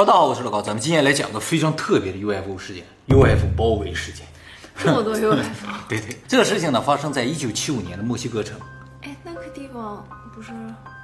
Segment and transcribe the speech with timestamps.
[0.00, 4.26] 哈喽，大家好，我是老高，咱们今天来讲个非常特别的 UFO 事件，UFO 包围事件。
[4.74, 5.36] 这么多 UFO，
[5.90, 8.58] 对对，这个事情呢发生在一九七五年的墨西哥城。
[9.02, 10.02] 哎，那个地方
[10.34, 10.52] 不是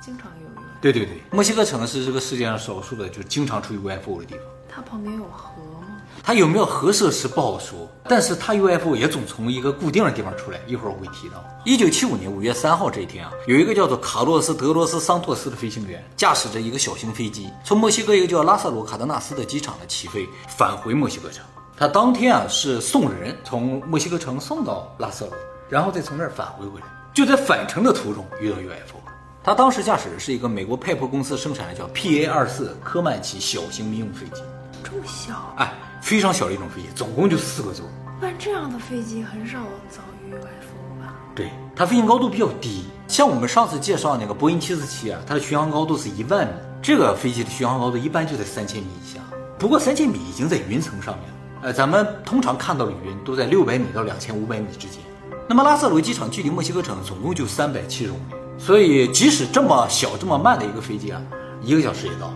[0.01, 0.65] 经常有 UFO？
[0.81, 4.45] 对对对，墨西哥城是这个世界上少数的，就是经常出 UFO 的地方。
[4.67, 5.86] 它旁边有河吗？
[6.27, 10.59] 它有没有核设施不好说，但是它 UFO 也总从一个固定的地方出来。
[10.67, 11.37] 一会儿我会提到。
[11.65, 21.45] 一九七五年五月三号这一天啊，有一个叫做卡洛斯·德罗斯桑托斯的飞行员，驾驶着一个小型飞机，从墨西哥一个叫拉萨罗卡德纳斯的机场呢起飞，返回墨西哥城。
[21.77, 25.35] 他当天啊是送人从墨西哥城送到拉萨罗，
[25.69, 26.87] 然后再从那儿返回回来。
[27.15, 29.13] 就在返程的途中遇到 UFO 了。
[29.45, 34.43] 他当时驾驶的是一个美国派珀公司生产的叫 PA 二四科曼奇小型民用飞机，
[34.83, 35.55] 这么小？
[35.57, 35.73] 哎，
[36.07, 37.85] 非常小的一种飞机，总共就四个座。
[38.21, 39.59] 但这样的飞机很少
[39.91, 41.17] 遭遇 UFO 吧？
[41.35, 49.19] 对，它飞行高度比较低，像我们上次介绍那个波音七四七啊，它的巡航高度是一万米，这个飞机的巡航高度一般就在三千米以下。
[49.59, 55.01] 不过三千米已经在云层上面了，呃，咱们通常看到的云都在六百米到两千五百米之间。
[55.49, 61.21] 那么拉塞罗机场距离墨西哥城总共就三百七十公里，所以即使这么小这么慢的一个飞机啊，
[61.61, 62.33] 一个小时也到。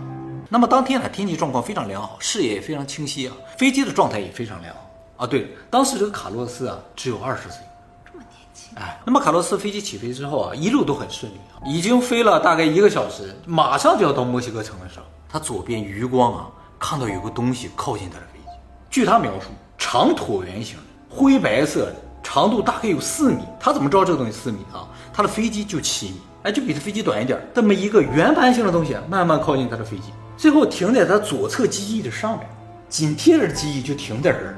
[0.53, 4.81] 那么当天呢，天气状况非常良好，视野也非常清晰啊，飞机的状态也非常良好
[5.15, 5.25] 啊。
[5.25, 7.59] 对，当时这个卡洛斯啊只有二十岁。
[8.03, 8.77] 这么年轻？
[8.77, 18.45] 哎，那么卡洛斯飞机起飞之后啊，一路都很顺利啊，已经飞了大概一个小时，马上就要到墨西哥城的时候，他左边余光啊看到有个东西靠近他的飞机。
[18.89, 23.41] 据他描述，长椭圆形的，灰白色的，长度大概有四米。
[23.57, 24.83] 他怎么知道这个东西四米啊？
[25.13, 27.41] 他的飞机就七米，哎，就比他飞机短一点。
[27.55, 30.11] 这么一个圆盘形的东西慢慢靠近他的飞机，
[30.41, 32.49] 最后停在他左侧机翼的上面，
[32.89, 34.57] 紧贴着机翼就停在这儿。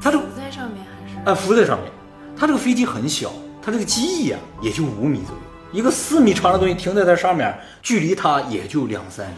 [0.00, 1.18] 他这浮在上面还是？
[1.26, 1.92] 哎，浮在上面。
[2.34, 9.34] 它这个飞机很小，它这个机翼啊也就五米左右，一个四米长的东西停在它上面，距离它也就两三米，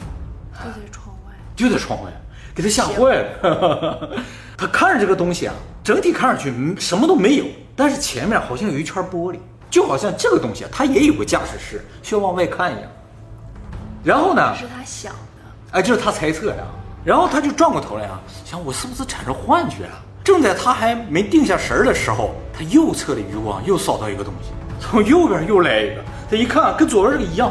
[0.63, 1.35] 就在窗外。
[1.57, 2.13] 就在窗外，
[2.55, 4.23] 给他吓坏了。
[4.57, 9.39] 他看着这个东西啊，整体看上去嗯什么都没有，但是前面好像有一圈玻璃，
[9.69, 12.89] 就好像这个东西啊，它也有个驾驶室，需要往外看一样。
[14.05, 15.19] 然后呢，是他想的。
[15.73, 16.67] 哎，这是他猜测的。
[17.05, 20.03] 然后他就转过头来啊，想我是不是产生幻觉了？
[20.23, 26.03] 正在他还没定下神儿的时候，他右侧的余光又扫到一个东西，从右边又来一个。
[26.31, 27.51] 他一看，跟左边这个一样，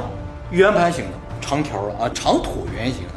[0.51, 3.15] 圆盘形的，长条的啊，长椭圆形的，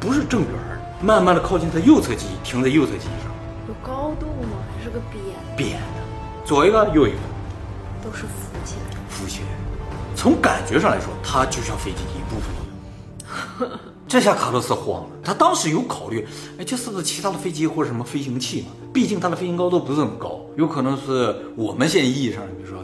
[0.00, 0.56] 不是正圆的。
[1.02, 3.30] 慢慢的靠近他右侧机翼，停在右侧机翼上，
[3.68, 4.56] 有高度吗？
[4.78, 5.22] 还是个扁？
[5.54, 7.18] 扁的，左一个右一个，
[8.02, 8.96] 都是浮起来的。
[9.10, 9.48] 浮起来。
[10.16, 13.78] 从感觉上来说，它就像飞机的一部分一样。
[14.16, 18.68] 这下卡洛斯慌了，他当时有考虑，哎，这是不是其他的飞机或者什么飞行器嘛？
[18.90, 22.82] 毕竟它的飞行高度不是很高，有可能是我们现在意义上的，比如说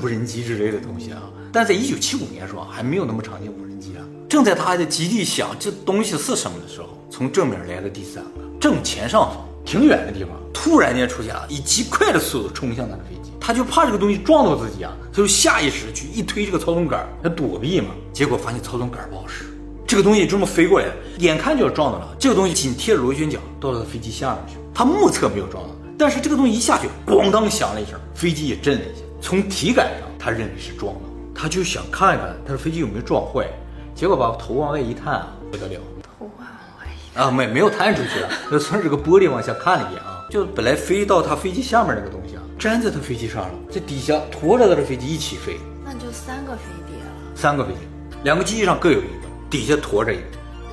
[0.00, 1.22] 无人机之类的东西啊。
[1.52, 4.02] 但在一九七五年时候还没有那么常见无人机啊。
[4.28, 19.44] 正在他还在极力想这东西是什么的时候，从正面来了第三个，正前上方挺远的地方，突然间出现了，以极快的速度冲向他的飞机，他就怕这个东西撞到自己啊，他就下意识去一推这个操纵杆，他躲避嘛，结果发现操纵杆不好使。
[19.92, 20.86] 这个东西这么飞过来，
[21.18, 22.16] 眼看就要撞到了。
[22.18, 29.02] 这个东西紧贴着螺旋桨到了飞机下面去，他目测没有撞到，但是这个东西一下去，咣当响了一声，飞机也震了一下。
[29.20, 31.00] 从体感上，他认为是撞了，
[31.34, 33.46] 他就想看一看他的飞机有没有撞坏，
[33.94, 35.78] 结果把头往外一探啊，不得了
[36.18, 47.12] 头发往外一啊，没没有探出去啊，就从这个玻璃往下看了一眼啊，就本来飞到他飞机下面那个东西啊，粘在他飞机上了，这底下驮着他的飞机一起飞，那就三个飞碟了。
[47.34, 47.80] 三个飞碟，
[48.24, 49.21] 两个机翼上各有一个。
[49.52, 50.22] 底下驮着一个，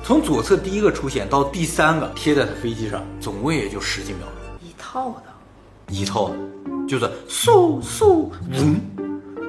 [0.02, 4.66] 从左侧第一个出现到第三个贴在他飞机上，总共也就十几秒钟。
[4.66, 6.36] 一套的，一套的，
[6.88, 8.80] 就是嗖嗖嗡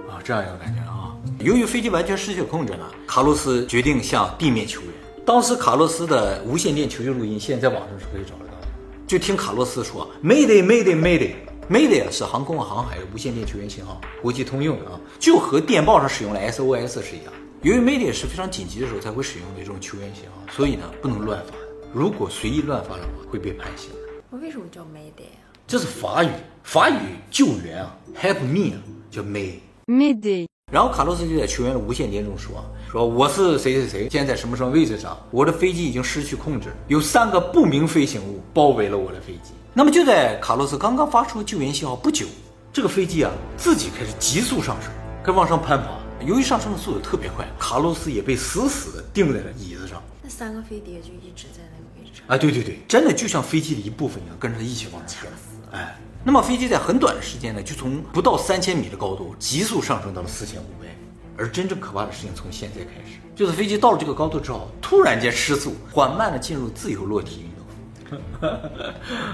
[0.10, 1.16] 啊，这样一个感觉啊。
[1.40, 4.90] 由于飞机完全失去控制呢，卡洛斯决定向地面求援。
[5.26, 8.68] 当时卡洛斯的无线电求救录音，现在在网上是可以找得到的。
[9.08, 11.36] 就听卡洛斯说：“Mayday, Mayday, Mayday,
[11.70, 17.32] Mayday 是航空航海无线电求援信号，国际通用的啊，就和电报上使用的 SOS 是一样。”
[17.64, 21.54] 由于 media 是非常紧急的时候才会使用的这种求援信号，所以呢不能乱发。
[21.94, 23.92] 如果随意乱发的话，会被判刑。
[24.32, 25.54] 我为什么叫 Mayday 啊？
[25.68, 26.30] 这是法语，
[26.64, 26.96] 法语
[27.30, 28.82] 救援啊，Help me 啊，
[29.12, 29.60] 叫 May。
[29.86, 42.26] M'aider, 然后卡洛斯就在球员的无线电中说：“说我是谁谁谁，现在在什么什么位置上，我的飞机已经失去控制，有三个不明飞行物包围了我的飞机。”那么就在卡洛斯刚刚发出救援信号不久，
[42.74, 44.92] 这个飞机啊自己开始急速上升，
[45.24, 46.01] 开始往上攀爬。
[46.26, 50.02] 由于上升的速度特别快，卡洛斯也被死死的钉在了椅子上。
[50.22, 52.26] 那三个飞碟就一直在那个位置上。
[52.28, 55.32] 啊，对对对，真的就像飞机的一部分一样，跟着它一起往上升。
[55.72, 60.94] 哎，那么飞机在很短的时间呢，就从不到三千米的高度急速上升到了四千五百米。
[61.38, 67.62] 而真正可怕的事情从现在开始，就是飞机到了这个高度之后，突然间失速，缓慢的进入自由落体运动。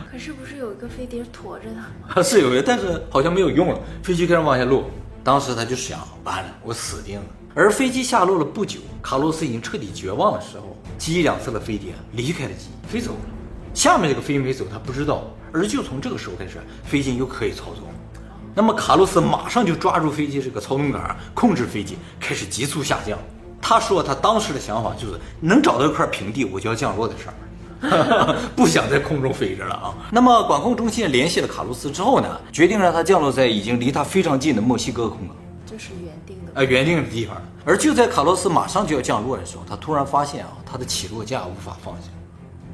[0.10, 1.82] 可是不是有一个飞碟驮着它
[2.16, 2.22] 吗？
[2.24, 4.90] 是有一个，但是好像没有用了，飞机开始往下落。
[5.28, 7.26] 当时他就想，完了，我死定了。
[7.54, 13.20] 而飞机下落了不久，卡洛斯已经彻底绝望的时候，机翼两侧的飞碟离开了机，飞走了。
[13.74, 15.26] 下面这个飞没走，他不知道。
[15.52, 17.84] 而就从这个时候开始，飞机又可以操纵。
[18.56, 23.20] 那么卡洛斯马上就抓住飞机这个操纵杆，控制飞机开始急速下降。
[23.62, 27.34] 他说他当时的想法就是能找到一块平地，我就要降落的事儿，
[28.56, 29.94] 不想在空中飞着了啊。
[30.12, 35.36] 那么管控中心联系了卡洛斯之后呢，决定让他降落在已经离他非常近的墨西哥空港。
[35.66, 36.52] 就是原定的。
[36.56, 37.36] 呃，原定的地方。
[37.66, 42.08] 而就在卡洛斯马上就要降落的时候，他突然发现啊，他的起落架无法放下，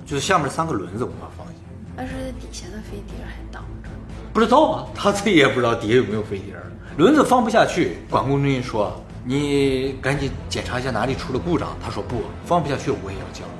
[0.06, 1.54] 就是下面三个轮子无法放下。
[1.98, 3.90] 但是底下的飞碟还挡着。
[4.32, 6.56] 不知道啊，他自己也不知道底下有没有飞碟，
[6.98, 7.98] 轮子放不下去。
[8.10, 13.58] 管控中心说：“你赶紧检查一下哪里出了故障。”他说：“不放不下去，我也要降落。”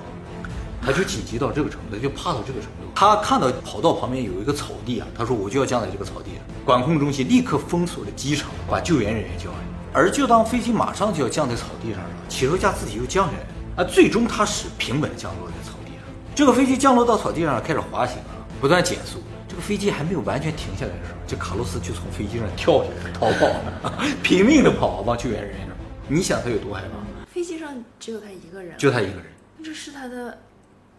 [0.86, 2.92] 他就紧急到这个程度，就怕到这个程度。
[2.94, 9.58] 他看到跑道旁边有一个草地啊，他说：“我就要降在这个草地上。”管控中心立刻封锁了机场，把救援人员叫来。
[9.94, 16.02] 而就当飞机马上就要降在草地上了，起落架自己又降下来啊，最终他是平稳降落在草地上。
[16.36, 19.22] 这个飞机降落到草地上开始滑行啊，不断减速。
[19.48, 23.94] 这个飞机还没有完全停下来的时候，这卡洛斯就从飞机上跳下来逃跑了，
[24.24, 25.78] 拼命的跑往救援人员那儿。
[26.08, 27.26] 你想他有多害怕？
[27.32, 27.70] 飞机上
[28.00, 29.26] 只有他一个人，就他一个人，
[29.64, 30.36] 这是他的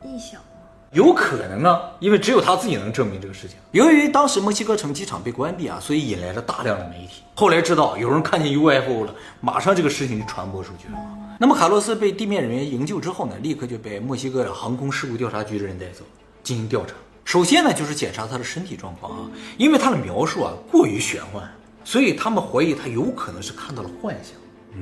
[0.04, 0.46] 臆想吗？
[0.92, 3.56] 有可能啊，因为只有他自己能证明这个事情。
[3.72, 7.22] 由于当时墨西哥城机场被关闭啊，所以引来了大量的媒体。
[7.34, 10.98] 后来知道有人看见 UFO 了，马上这个事情就传播出去了。
[11.40, 16.04] 那么卡洛斯被地面人员营救之后呢，立刻就被墨西哥航空事故调查局的人带走
[16.44, 16.94] 进行调查。
[17.24, 21.42] 首先呢，就是检查他的身体状况啊，因为他的描述啊过于玄幻，
[21.82, 24.34] 所以他们怀疑他有可能是看到了幻想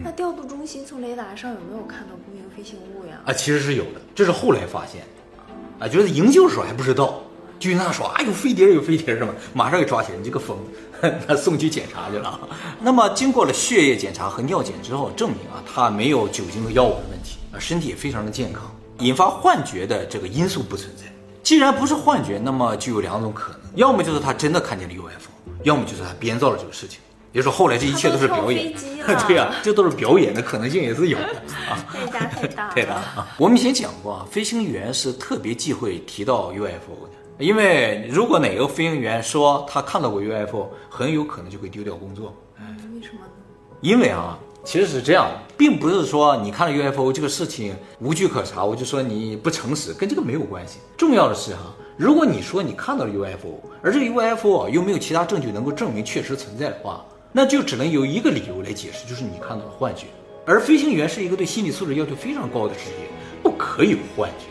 [0.03, 3.21] 那调度中心从雷达上有没有看到不明飞行物呀？
[3.27, 7.23] 啊，其实是有的，这是后来发现的啊，就是营救的时候还不知道，
[7.59, 9.35] 就跟他说啊有飞碟有飞碟什么？
[9.53, 10.56] 马上给抓起来，你这个疯
[11.03, 12.41] 子， 他送去检查去了。
[12.81, 18.62] 那么经过了血液检查和尿检之后，证明啊他没有酒精和药物的问题啊，身体也非常的健康，
[19.00, 21.05] 引发幻觉的这个因素不存在。
[21.43, 25.31] 既然不是幻觉，那么就有两种可能，要么就是他真的看见了 UFO，
[25.65, 27.00] 要么就是他编造了这个事情。
[27.32, 28.73] 也就是说，后来这一切都是表演
[29.26, 31.25] 对呀、这都是表演的可能性也是有的
[31.69, 31.84] 啊。
[31.93, 32.75] 代价太大了。
[32.75, 33.26] 太大 啊！
[33.38, 42.34] 我们以前讲过啊，飞行员是特别忌讳提到 UFO 的，因为如果哪个飞行员说他看到过 UFO，很有可能就会丢掉工作。
[42.61, 43.32] 嗯为什么呢？
[43.81, 50.79] 因为啊，其实是这样，并不是说你看了 UFO 这个事情无据可查，我就说你不诚实，跟这个没有关系。
[50.96, 60.06] 重要的是哈，如果你说你看到了 UFO，而这个 UFO 啊又没有其他证据能够证明确实存在的话，那就只能有一个理由来解释，就是你看到了幻觉。
[60.44, 63.08] 而飞行员是一个对心理素质要求非常高的职业，
[63.43, 64.46] 不可以有幻觉，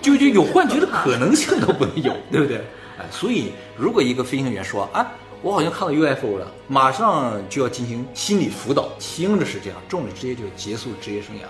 [0.00, 2.58] 就就有幻觉的可能性都不能有， 对不对？
[2.98, 11.42] 哎，所以如果一个飞行员说啊，我好像看到 UFO 了，马上就要进行心理辅导，轻的是这样，重的直接就结束职业生涯。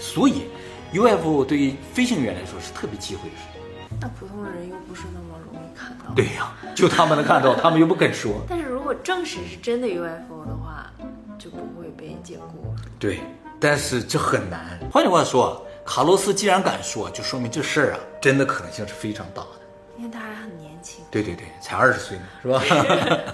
[0.00, 0.44] 所以
[0.92, 3.60] UFO 对于飞行员来说是特别忌讳的事情。
[4.00, 6.12] 那普通人又不是那么容易看到。
[6.14, 8.44] 对呀、就他们能看到，他们又不肯说。
[8.48, 10.90] 但是如果证实是真的 UFO 的话，
[11.38, 12.74] 就不会被解雇。
[12.98, 13.20] 对，
[13.60, 14.78] 但是这很难。
[14.92, 19.48] 换句话说，卡洛斯既然敢说，就说明这事儿啊，真的可能性是非常大的。
[19.96, 20.20] 因为他
[21.10, 22.62] 对对对，才二十岁呢， 是吧？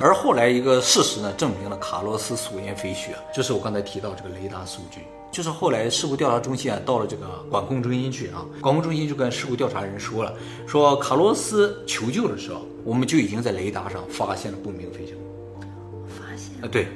[0.00, 5.00] 而后来一个事实呢，证明了卡洛斯所言非虚啊，就是我刚才提到这个雷达数据，
[5.33, 10.35] 就是后来事故调查中心啊，到了这个管控中心去啊，管控中心就跟事故调查人说了，
[10.66, 15.61] 说卡洛斯求救的时候，我们就已经在雷达上发现了不明飞行物。
[16.09, 16.87] 发现啊，对，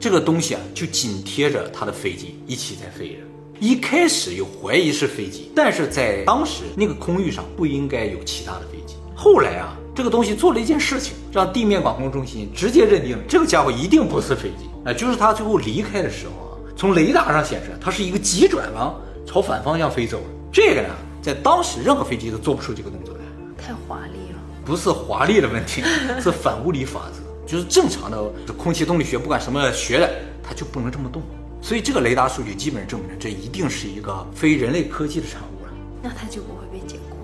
[0.00, 3.18] 这个东西啊，就紧贴着他的飞机一起在飞着。
[3.60, 8.96] 一开始有怀疑是飞机，但是在当时那个空域上不应该有其他的飞机。
[9.14, 14.68] 后来啊，这个东西做了一件事情，让地面管控中心直接认定这个家伙一定不是飞机。
[14.84, 18.92] 啊，就是他最后离开的时候啊，从雷达上显示它是一个急转弯
[19.26, 20.24] 朝反方向飞走的。
[20.52, 20.88] 这个呢，
[21.20, 23.20] 在当时任何飞机都做不出这个动作来。
[23.56, 24.38] 太华丽了。
[24.64, 25.82] 不是华丽的问题，
[26.20, 28.22] 是反物理法则，就是正常的
[28.56, 30.10] 空气动力学，不管什么学的，
[30.42, 31.22] 它就不能这么动。
[31.60, 35.72] 所以这个雷达数据基本上证明了，这一定是一个非人类科技的产物了。
[36.02, 37.16] 那它就不会被解雇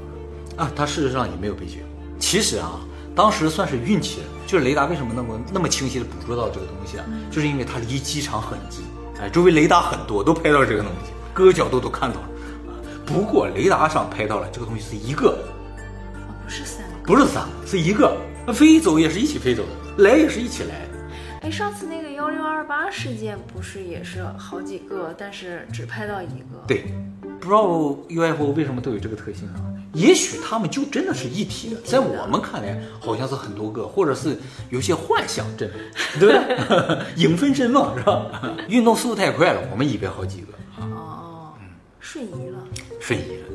[0.60, 0.64] 了。
[0.64, 1.97] 啊，它事实上也没有被解雇。
[2.18, 2.80] 其实啊，
[3.14, 7.04] 当时算是运气，就是雷达为什么那么那么清晰的捕捉到这个东西啊？
[7.30, 8.84] 就是因为它离机场很近，
[9.20, 12.28] 哎，周围雷达很多，都拍到了这个东西，各个角度都看到了。
[12.68, 12.72] 啊，
[13.06, 15.38] 不过雷达上拍到了这个东西是一个，
[16.14, 16.94] 哦，不是三个。
[17.04, 18.16] 不是三个，是一个。
[18.46, 20.98] 那飞走也是一起飞走的，来也是一起来的。
[21.42, 26.64] 哎，上次那个幺六二八事件不是也是好几个，但是只拍到一个。
[26.66, 26.92] 对，
[27.40, 27.62] 不知道
[28.08, 29.60] UFO 为什么都有这个特性啊？
[29.98, 34.38] 也许他们就真的是一体的，在我们看来好像是很多个，或者是
[34.70, 35.68] 有些幻想症，
[36.20, 37.04] 对不对？
[37.16, 38.56] 影分身嘛，是吧？
[38.68, 41.52] 运动速度太快了，我们以为好几个，哦，
[41.98, 42.58] 瞬移了，
[43.00, 43.46] 瞬移了。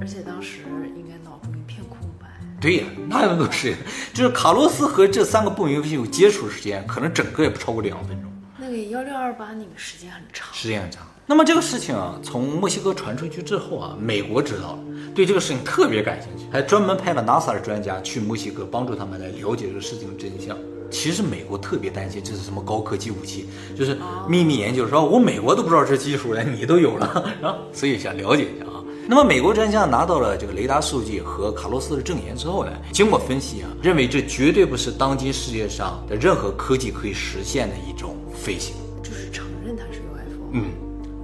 [0.00, 0.58] 而且当时
[0.96, 2.26] 应该脑中一片空白。
[2.60, 3.78] 对呀，那有多时间？
[4.14, 8.30] 就是卡洛斯和这三个不明飞行物接触时间，可能整个也不超过两分钟。
[8.56, 11.04] 那个幺六二八那个时间很长，时间很长。
[11.30, 14.78] 那么这个事情啊，从墨西哥传出去之后啊，美国知道了，
[15.14, 20.56] 对这个事情特别感兴趣，还专门派了 NASA 的专家去墨西哥帮助他们来了解这个事情的真相。
[20.90, 27.06] 其实美国特别担心这是什么高科技武器，就是秘密研究，说我美国都不知道这技术了，你都有了，
[27.44, 28.82] 啊，所以想了解一下啊。
[29.06, 40.50] 那么美国专家拿到了这个雷达数据和卡洛斯的证言之后呢，经过分析啊，认为这绝对不是当今世界上的任何科技可以实现的一种飞行，就是承认它是 UFO。
[40.52, 40.64] 嗯，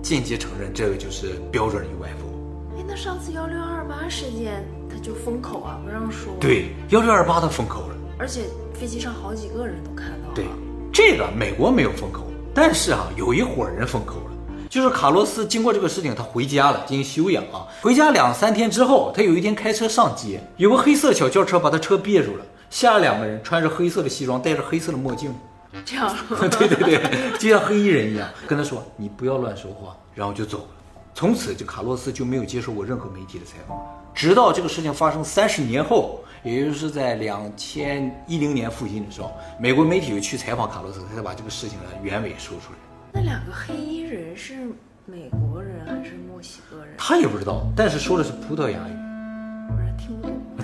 [0.05, 2.77] 间接承认这个就是标准 UFO。
[2.77, 6.35] 哎，那上次幺六二八事件他就封口啊，不让说。
[6.39, 8.43] 对，幺六二八他封口了，而且
[8.75, 10.35] 飞机上好几个人都看到了。
[10.35, 10.45] 对，
[10.93, 14.31] 这个美国没有封口，但是啊，有一伙人封口了。
[14.69, 17.67] 就是卡洛斯经过这个事情，他回家了，进行休养啊。
[17.81, 25.33] 回家两三天之后，他有一天开车上街，有个黑色小轿车把他车别住了，下来两个人，穿着黑色的西装，戴着黑色的墨镜，
[25.85, 26.15] 这样。
[26.51, 30.65] 对对对，就像黑衣人一样，跟他说：“你不要乱说话。”然后就走了。
[31.15, 33.79] 从此，就卡洛斯就没有接受过任何媒体的采访，
[34.15, 42.79] 直到这个事情发生三十年后，也就是在两千一零年附近的时候，美国媒体又去采访卡洛斯，他才把这个事情的原委说出来。
[43.13, 44.55] 那两个黑衣人是
[45.07, 46.95] 美国人还是墨西哥人？
[46.99, 48.97] 他也不知道，但是说的是葡萄牙语，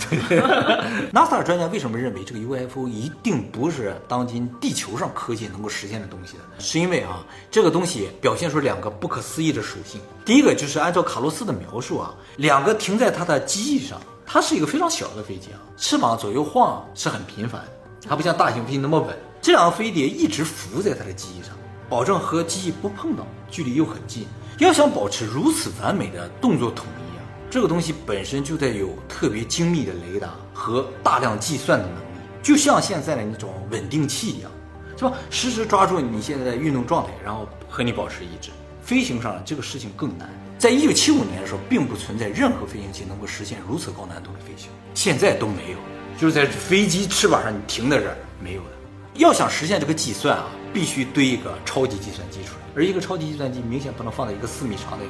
[1.12, 6.42] NASA 专家为什么认为这个 UFO 一定不是当今地球上科技能够实现的东西呢？
[6.58, 10.00] 是因为啊，这个东西表现出两个不可思议的属性。
[10.24, 17.62] 第一个就是按照卡洛斯的描述啊，两个停在他的机翼上，它是一个非常小的飞机啊，翅膀左右晃是很频繁，
[18.08, 19.16] 它不像大型飞机那么稳。
[19.42, 21.54] 这两个飞碟一直浮在它的机翼上。
[21.88, 24.24] 保证和机翼不碰到，距离又很近。
[24.58, 27.09] 要想保持如此完美的动作统一，
[27.50, 34.50] 这个东西本身就得有特别精密的雷达和大量计算的能力，就像现在的那种稳定器一样，
[34.96, 35.12] 是吧？
[35.30, 38.50] 实时抓住你现在的运动状态，然后和你保持一致。
[38.82, 40.30] 飞行上这个事情更难。
[40.58, 45.78] 在一九七五年的时候，并不存在任何飞行器能够实现如此高难度的飞行，现在都没有。
[46.16, 48.68] 就是在飞机翅膀上你停在这儿没有的。
[49.14, 50.46] 要想实现这个计算啊。
[50.72, 55.04] 必须堆一个超级计算机出来，而一个超级计算机明显不能放在一个四米长的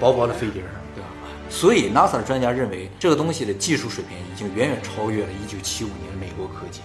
[0.00, 1.08] 薄薄的飞碟上，对吧？
[1.48, 6.80] 所以 NASA 的专家认为，这个东西的技术水平已经远远超越了1975年的美国科技，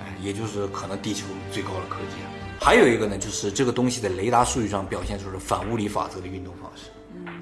[0.00, 2.30] 哎，也就是可能地球最高的科技了。
[2.60, 6.90] 还有一个呢，就是这个东西在雷达数据上表现出了反物理法则的运动方式，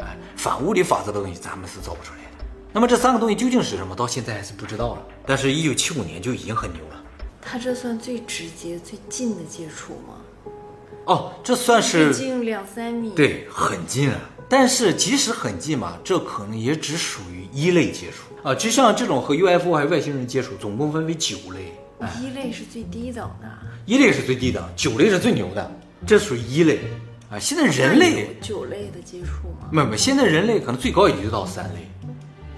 [0.00, 2.44] 哎，反物理法则的东西咱们是造不出来的。
[2.72, 5.06] 那么这三个东西究竟是什么，到现在还是不知道了。
[5.24, 7.02] 但是1975年就已经很牛了。
[7.40, 10.52] 它这算最直接、最近的接触吗？
[11.06, 14.20] 哦，这算是近两三米，对，很近了。
[14.48, 18.54] 但是即使很近嘛，这可能也只属于一类接触啊。
[18.54, 21.72] 就像这种和 UFO 还有外星人接触，总共分为九类。
[22.20, 23.48] 一类是最低等的，
[23.86, 25.70] 一类是最低等，九类是最牛的，
[26.06, 26.78] 这属于一类
[27.30, 27.38] 啊。
[27.38, 29.68] 现在人类九类的接触吗？
[29.72, 31.90] 没有没有，现在人类可能最高也就到三类。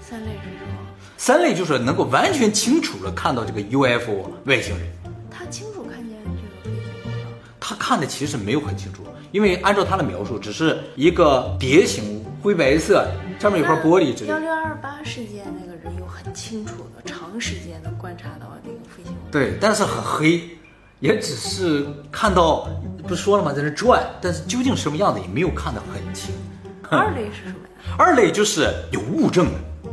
[0.01, 0.77] 三类是什么？
[1.17, 4.87] 三类就是能够完全清楚的看到这个 UFO 外星人。
[5.31, 7.31] 他清楚看见这个飞行吗？
[7.61, 13.07] 他看的其实没有很清楚，因为按照他的描述，只是一个碟形物灰白色，
[13.39, 14.33] 上面有块玻璃之类的。
[14.33, 19.31] 幺六二八事件那个人有很清楚的、长时间的观察到那个飞行物。
[19.31, 20.41] 对，但是很黑，
[20.99, 22.69] 也只是看到，
[23.07, 23.53] 不是说了吗？
[23.53, 26.33] 在那转，但是究竟什么样子也没有看得很清。
[26.89, 27.95] 二类是什么呀？
[27.97, 29.51] 二类就是有物证的。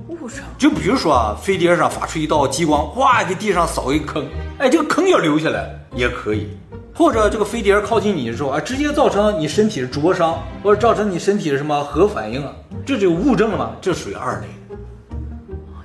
[0.09, 4.26] 误伤，就比如说啊，飞碟上发出一道激光，哗，给地上扫一个坑，
[4.59, 6.49] 哎，这个坑要留下来也可以，
[6.97, 12.50] 或者这个飞碟靠近你的时候啊，直接造成你身体的灼伤，或者造成你身体的什么核反应啊，
[12.87, 14.47] 这就有物证了嘛，这属于二类。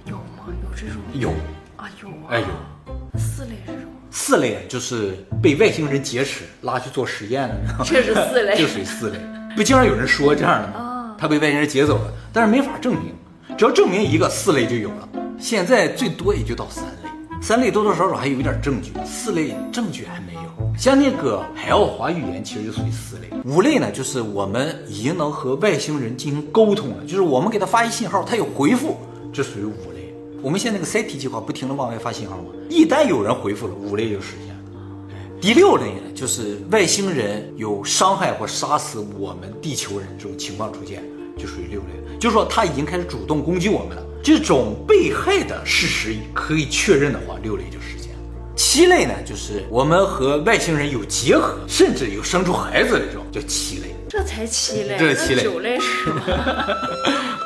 [0.06, 0.46] 有吗？
[0.48, 1.01] 有这种？
[1.13, 1.30] 有
[1.75, 2.48] 啊，有啊，哎有。
[3.20, 3.91] 四类是什么？
[4.10, 5.13] 四类就是
[5.44, 9.20] 被外星人劫持拉去做实验的，这是四类，这属于四类。
[9.53, 11.13] 不经常有人说这样的吗？
[11.18, 13.13] 他被外星人劫走了，但是没法证明。
[13.58, 17.00] 只要证明一个四类就有了，现在最多也就到三类，
[17.41, 20.41] 三类多多少少还有一点证据，四类证据还没有。
[20.77, 28.95] 像那个海奥华语言其实就属于四类，五类呢就是我们已经能和外星人进行沟通了，就是我们给他发一信号，他有回复，
[29.33, 30.15] 这属于五类。
[30.43, 32.45] 我们现在那个 SET 计划不停的往外发信号吗？
[32.69, 34.62] 一旦有人回复了，五类就实现了。
[35.41, 41.03] 第六类呢，就是外星人有伤害或杀死我们地球人这种情况出现，
[41.39, 42.17] 就属于六类。
[42.19, 48.20] 就是说他已经开始主动攻击我们了，这种被害的事实可以确认的话，六类就实现了。
[48.56, 53.96] 七类呢，就是我们和外星人有结合，甚至有生出孩子的这种，叫七类。
[54.08, 56.22] 这才七类，这是七类那九类是什么？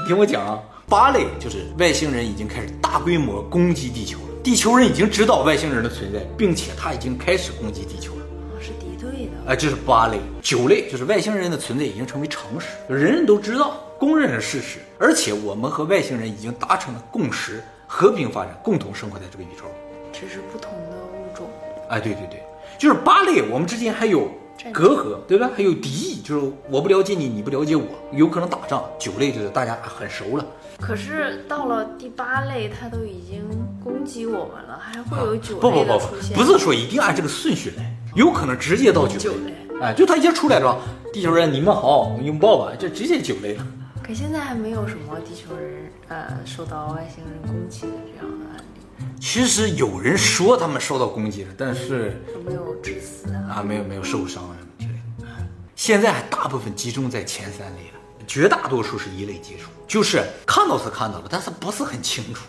[0.01, 8.22] 你 听我讲啊，八类就是外星人已经开始大规模攻击地球了，地球人已经知道外星人的存在，并且他已经开始攻击地球了。
[8.22, 9.32] 哦是敌对的。
[9.46, 19.63] 哎，这是八类，九类就是外星人的存在已经成为常识，人人都知道，公认的事实，而且我们和外星人已经达成了共识，和平发展，共同生活在这个宇宙。
[20.11, 21.47] 只是不同的物种。
[21.89, 22.43] 哎，对对对，
[22.77, 24.29] 就是八类，我们之间还有
[24.73, 25.49] 隔阂，对吧？
[25.55, 28.83] 还有敌意，就是我不了解你，你不了解我，有可能打仗。
[28.99, 30.45] 九类就是大家很熟了。
[30.79, 33.47] 可是到了第八类，它都已经
[33.83, 36.35] 攻击我们了，还会有九不不不类的出现？
[36.35, 39.51] 不，不是说一定按这个顺序来，有可能直接到九九类。
[39.79, 39.81] 类。
[39.81, 40.77] 哎，就他一出来了，
[41.11, 43.65] 地球人你们好，拥抱吧，就直接九类了。
[44.05, 53.55] 可现在还没有什么地球人呃受到外星人攻击的这样的案例，其实有人说他们受到攻击了，但是有没有致死啊？
[53.55, 55.27] 啊，没有没有受伤啊什么之类的。
[55.27, 62.45] 哎现在还大部分集中在前三类了，绝大多数是一类接触，就是看到是看到了，但是不是很清楚，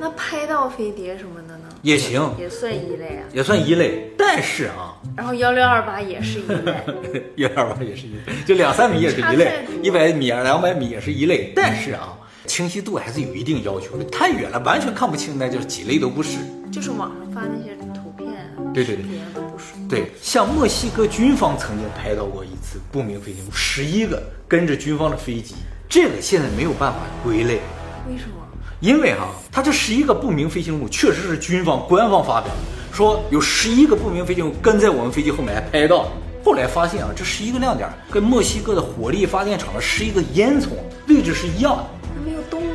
[0.00, 1.64] 那拍到飞碟什么的呢？
[1.82, 3.22] 也行，也算一类啊。
[3.34, 4.10] 也算一类。
[4.16, 6.74] 但是啊，然后幺六二八也是一类，
[7.36, 11.52] 一二八也是一类，就两三米也是一类一百米、两百米也是一类。
[11.54, 12.16] 但是啊，
[12.46, 16.38] 清晰度还是有一定要求的，太远了完全看不清，那就是几类都不是。
[16.72, 18.28] 就是网上发那些图片、
[18.72, 19.04] 对对对
[19.34, 19.58] 都不。
[19.86, 25.56] 对，像墨西哥军方曾经拍到过一次不明飞行物，十一个跟着军方的飞机，
[25.88, 27.60] 这个现在没有办法归类，
[28.08, 28.39] 为什么？
[28.80, 36.08] 因为哈、它这十一个不明飞行物确实是军方官方发表的，说有十一个不明飞行物跟在我们飞机后面还拍到。
[36.42, 40.68] 后来发现啊，这十一个亮点跟墨西哥的火力发电厂的十一个烟囱
[41.06, 41.84] 位置是一样的，
[42.14, 42.72] 它没有动吗？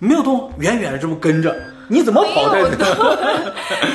[0.00, 1.54] 没有动，远远的这么跟着，
[1.86, 2.86] 你怎么跑在没有动，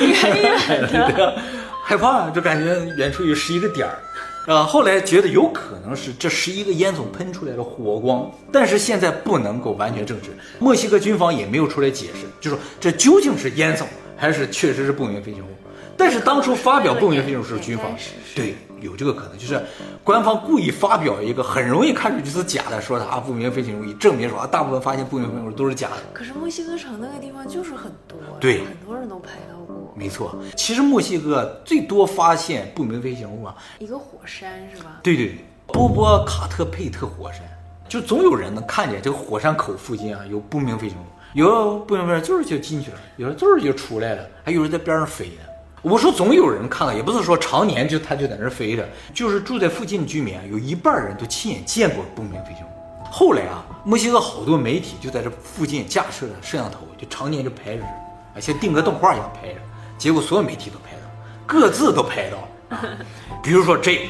[0.00, 1.34] 远远的。
[1.84, 3.98] 害怕啊，就感觉远处有十一个点儿。
[4.46, 10.30] 啊，后来觉得有可能是这十一个烟囱喷出来的火光，但是现在不能够完全证实。
[10.58, 13.84] 墨西哥军方也没有出来解释，就说这究竟是烟囱
[14.16, 15.48] 还是确实是不明飞行物。
[15.96, 17.86] 但是当初发表不明飞行物是军方
[18.34, 19.62] 对，有这个可能，就是
[20.04, 25.96] 官方故意发表一个很容易看出去是假的，说它不明飞行物，以证明说啊，大部分发现不明飞行物都是假的。
[26.12, 29.94] 可是墨西哥城那个地方就是很多，对很多人都拍到过。
[29.94, 35.00] 没错，其实墨西哥最多发现不明飞行物啊，一个火山是吧？
[35.02, 37.42] 对对对，波波卡特佩特火山，
[37.88, 45.42] 就总有人能看见这个火山口附近啊有不明飞行物，有的不明飞行物就是就进去了，有的就是就出来了，还有人在边上飞呢。
[45.82, 52.68] 我说总有人看到，也不是说常年就他就在那儿飞着，就是住在附近的居民啊，有一半人都亲眼见过不明飞行物。
[53.10, 59.60] 后来啊，墨西哥好多媒体就在这附近架设了摄像头，就常年就拍着这，啊，像定格动画一样拍着，
[59.98, 61.02] 结果所有媒体都拍到，
[61.46, 62.78] 各自都拍到了。
[62.78, 62.96] 啊
[63.42, 64.02] 比如说这个，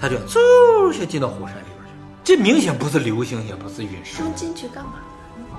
[0.00, 4.24] 他就嗖就进到火山里边去了，这明显不是流星，也不是陨石他。
[4.24, 4.92] 们进去干嘛？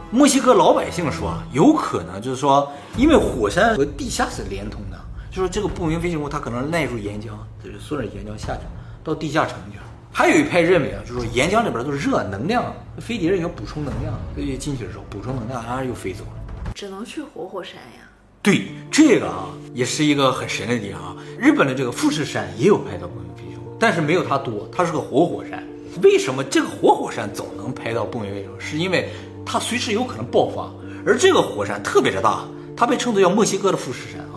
[0.10, 5.00] 墨西哥老百姓说啊，有可能就是说，因为火山和地下是连通的，
[5.32, 7.30] 就是这个不明飞行物它可能耐住岩浆，
[7.64, 8.64] 就是顺着岩浆下去
[9.02, 9.84] 到地下沉去了。
[10.12, 16.72] 还有一派认为啊，就是说岩浆里边都是热能量，飞碟要补充能量，所以进去的时候补充能量，然后又飞走了。
[16.76, 18.10] 只能去活火山呀。
[18.42, 21.16] 对，这个啊也是一个很神的地方啊。
[21.40, 25.64] 日本的这个富士山也有拍到不明飞行物，但是没有它多，它是个活火山。
[26.04, 28.60] 为什么这个活火山总能拍到不明飞行物？
[28.60, 29.10] 是因为
[29.46, 30.70] 它随时有可能爆发，
[31.06, 34.31] 而这个火山特别的大，它被称作叫墨西哥的富士山啊。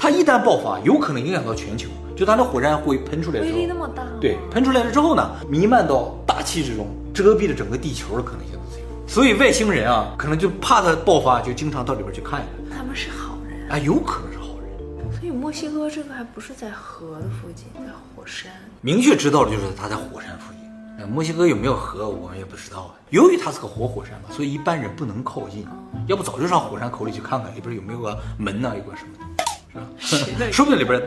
[0.00, 8.86] 它一旦爆发，有可能影响到全球，就它的火山会喷出来之威，力那么大吗对，喷出来了之后呢，弥漫到大气之中，遮蔽了整个地球的可能性都是有。
[9.06, 12.78] 所以外星人啊，可能就怕它爆发，就经常到里边去看一看。
[12.78, 13.76] 他们是好人啊。
[13.76, 15.12] 啊，有可能是好人。
[15.12, 18.50] 所以墨西哥这个还不是在河的附近，在火山。
[18.80, 20.60] 明确知道的就是它在火山附近。
[20.98, 22.94] 呃，墨西哥有没有河，我们也不知道啊。
[23.10, 25.66] 由于它是个活火山嘛，所以一般人不能靠近，
[26.06, 29.24] 要不早就上火山口里去看看里边有没有个门呐、有个什么的，
[29.72, 29.88] 是吧？
[30.50, 31.00] 说不定里边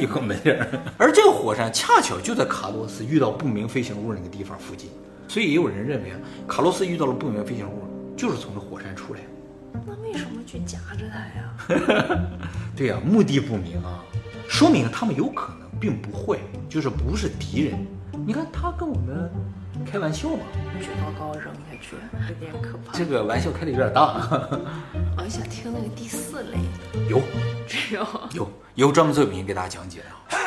[0.00, 0.68] 有个门儿。
[0.98, 4.90] 而这个火山恰巧就在卡洛斯遇到不明飞行物那个地方附近，
[5.28, 7.84] 所以也有人认为啊，卡洛斯遇到了不明飞行物
[8.16, 9.20] 就是从这火山出来。
[9.86, 11.18] 那为什么去夹着它
[11.78, 12.20] 呀？
[12.76, 14.02] 对呀、目的不明啊，
[14.48, 17.86] 说明他们有可能并不会，就是不是敌人。
[18.26, 19.30] 你看他跟我们
[19.90, 20.42] 开玩笑嘛，
[20.78, 21.96] 举高高扔下去，
[22.28, 22.92] 有点可怕。
[22.92, 24.28] 这个玩笑开的有点大。
[25.16, 26.58] 我想听那个第四类，
[27.08, 27.20] 有
[27.66, 30.39] 只有有有专门作品给大家讲解的啊。